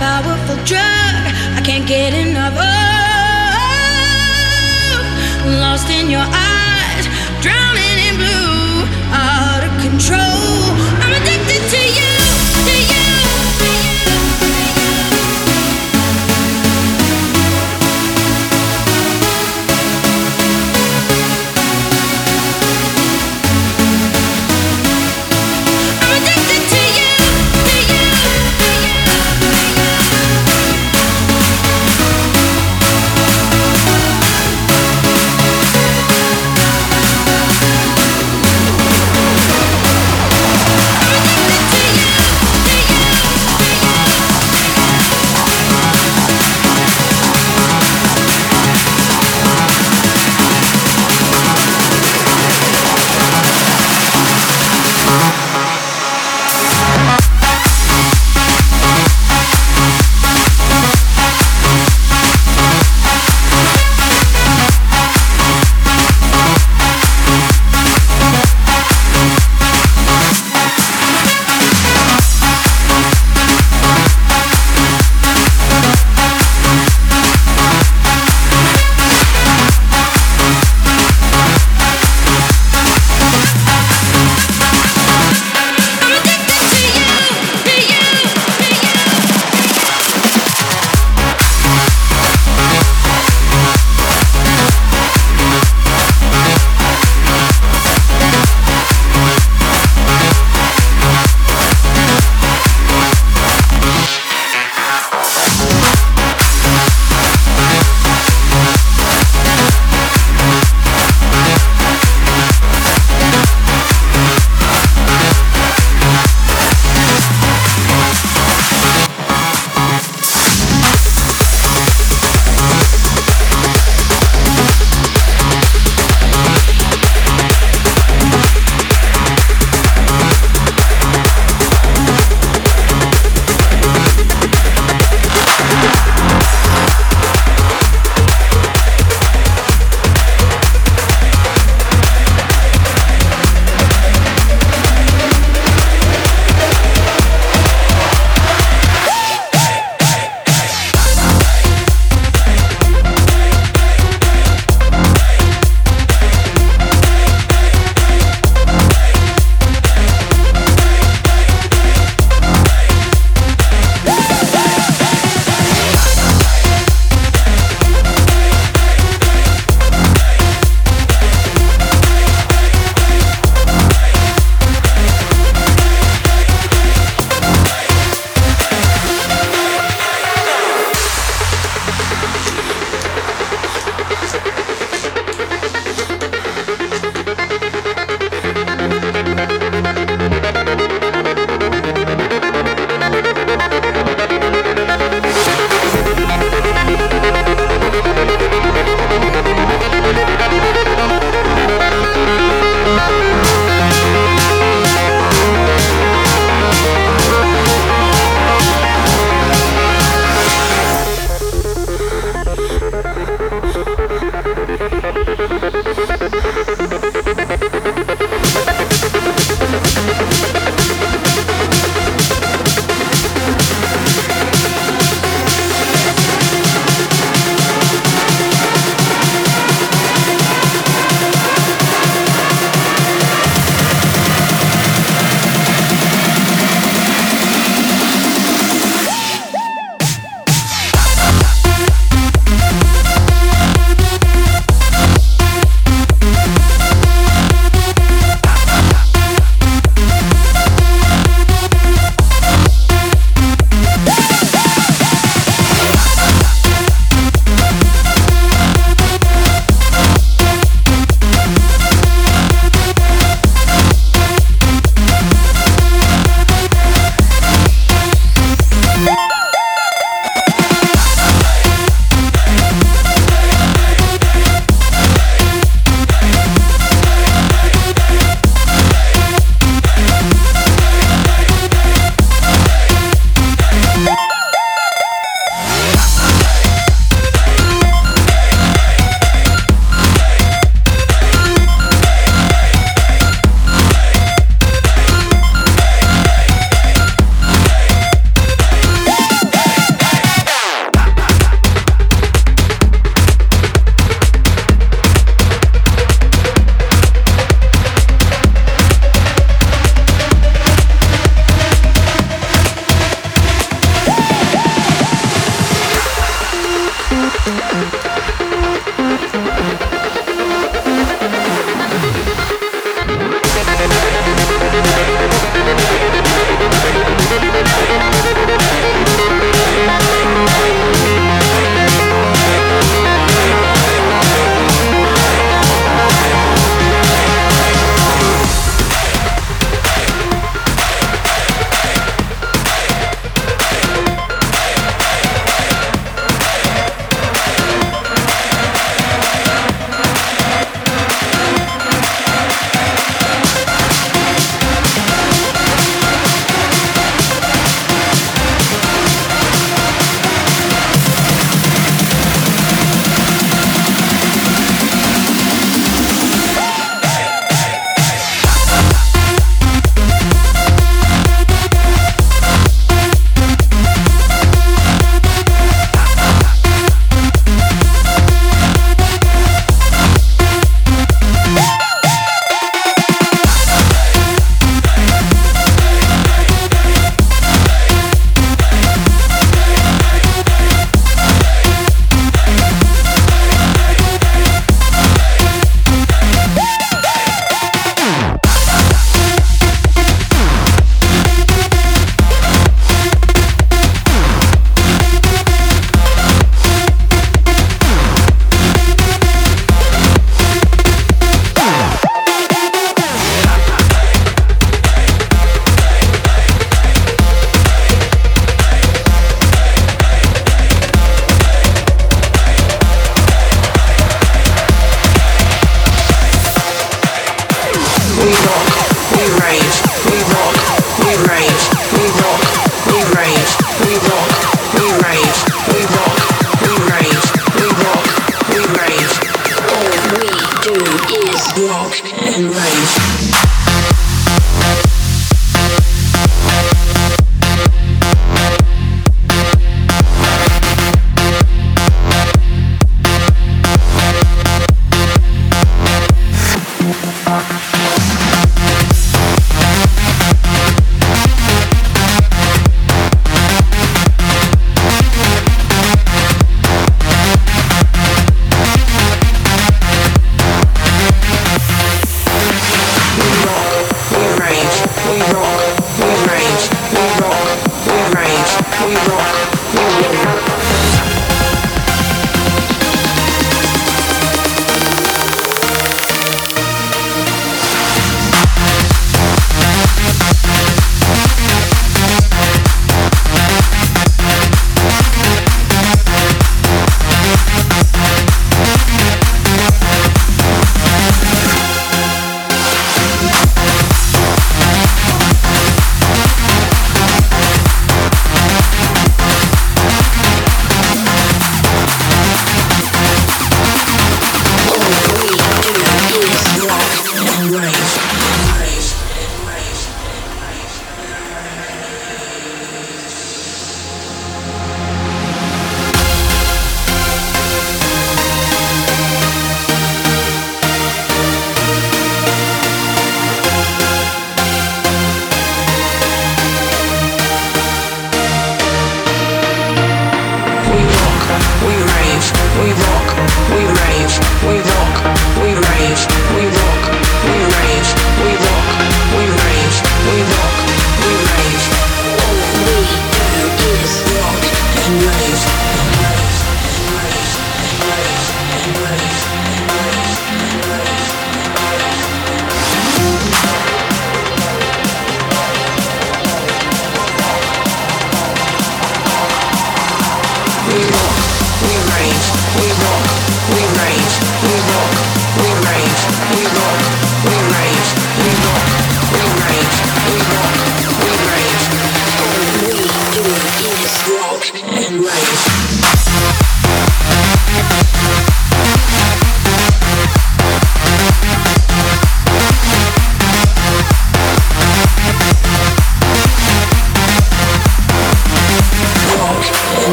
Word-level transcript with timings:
powerful 0.00 0.56
drug 0.64 0.80
I 1.58 1.60
can't 1.62 1.86
get 1.86 2.14
enough 2.14 2.56
of. 2.56 2.64
Lost 5.60 5.90
in 5.90 6.08
your 6.08 6.24
eyes, 6.24 7.06
drowning. 7.42 7.89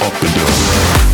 Up 0.00 0.22
and 0.22 0.34
down. 0.34 1.13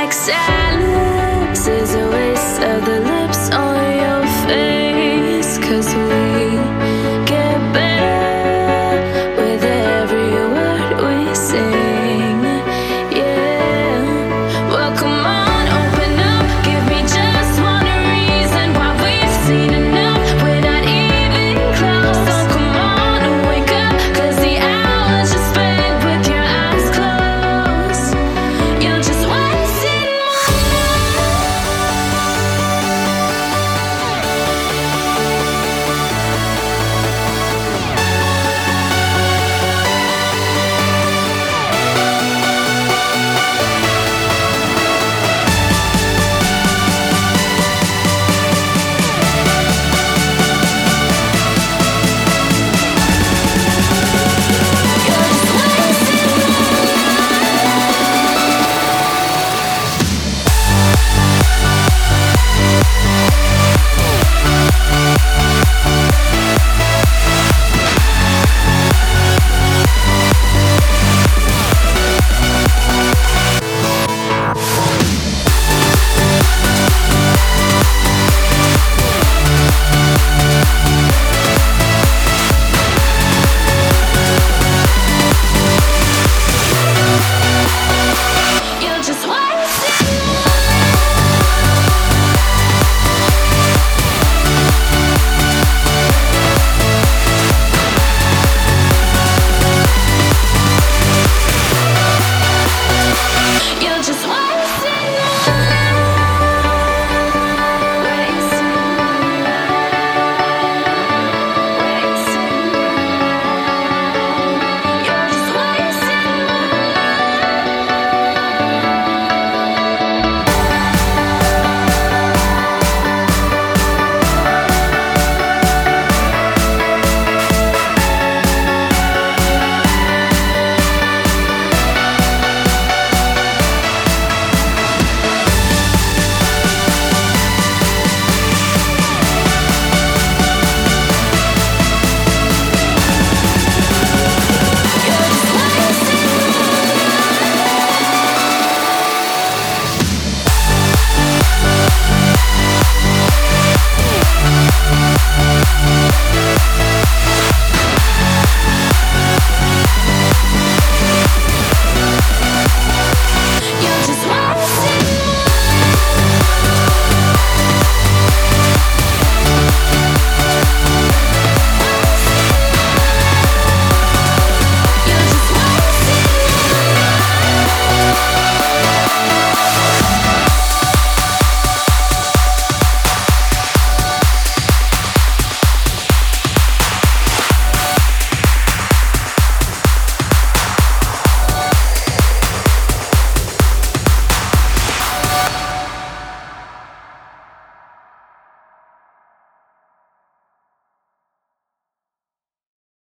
like 0.00 0.12
silence 0.12 1.66
is 1.66 1.94
a 1.94 2.06
waste 2.10 2.60
of 2.60 2.84
the 2.84 3.15